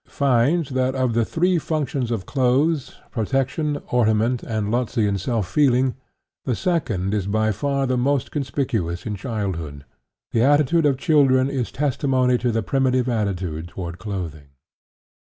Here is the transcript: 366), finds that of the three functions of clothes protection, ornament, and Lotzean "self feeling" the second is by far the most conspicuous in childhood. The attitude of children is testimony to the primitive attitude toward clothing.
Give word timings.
366), 0.07 0.19
finds 0.19 0.69
that 0.75 0.95
of 0.99 1.13
the 1.13 1.23
three 1.23 1.59
functions 1.59 2.09
of 2.09 2.25
clothes 2.25 2.95
protection, 3.11 3.77
ornament, 3.91 4.41
and 4.41 4.71
Lotzean 4.71 5.19
"self 5.19 5.47
feeling" 5.47 5.93
the 6.43 6.55
second 6.55 7.13
is 7.13 7.27
by 7.27 7.51
far 7.51 7.85
the 7.85 7.97
most 7.97 8.31
conspicuous 8.31 9.05
in 9.05 9.15
childhood. 9.15 9.85
The 10.31 10.41
attitude 10.41 10.87
of 10.87 10.97
children 10.97 11.51
is 11.51 11.71
testimony 11.71 12.39
to 12.39 12.51
the 12.51 12.63
primitive 12.63 13.07
attitude 13.07 13.67
toward 13.67 13.99
clothing. 13.99 14.47